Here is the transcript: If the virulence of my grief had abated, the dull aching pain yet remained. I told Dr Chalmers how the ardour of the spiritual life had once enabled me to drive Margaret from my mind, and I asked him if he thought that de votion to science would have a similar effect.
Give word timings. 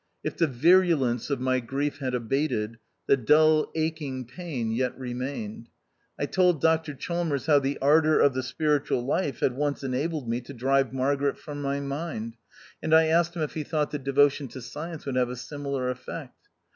If 0.23 0.35
the 0.35 0.47
virulence 0.47 1.29
of 1.29 1.39
my 1.39 1.59
grief 1.59 1.99
had 1.99 2.15
abated, 2.15 2.79
the 3.05 3.15
dull 3.15 3.71
aching 3.75 4.25
pain 4.25 4.71
yet 4.71 4.97
remained. 4.97 5.69
I 6.17 6.25
told 6.25 6.59
Dr 6.59 6.95
Chalmers 6.95 7.45
how 7.45 7.59
the 7.59 7.77
ardour 7.83 8.19
of 8.19 8.33
the 8.33 8.41
spiritual 8.41 9.05
life 9.05 9.41
had 9.41 9.53
once 9.55 9.83
enabled 9.83 10.27
me 10.27 10.41
to 10.41 10.55
drive 10.55 10.91
Margaret 10.91 11.37
from 11.37 11.61
my 11.61 11.79
mind, 11.81 12.35
and 12.81 12.95
I 12.95 13.09
asked 13.09 13.35
him 13.35 13.43
if 13.43 13.53
he 13.53 13.63
thought 13.63 13.91
that 13.91 14.03
de 14.03 14.11
votion 14.13 14.49
to 14.53 14.61
science 14.63 15.05
would 15.05 15.17
have 15.17 15.29
a 15.29 15.35
similar 15.35 15.91
effect. 15.91 16.47